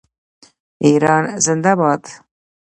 [0.87, 2.03] ایران زنده باد.